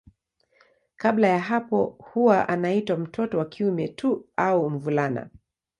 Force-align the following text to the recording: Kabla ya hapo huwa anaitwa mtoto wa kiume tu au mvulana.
Kabla 0.97 1.27
ya 1.27 1.39
hapo 1.39 1.95
huwa 1.99 2.49
anaitwa 2.49 2.97
mtoto 2.97 3.37
wa 3.37 3.45
kiume 3.45 3.87
tu 3.87 4.25
au 4.35 4.69
mvulana. 4.69 5.29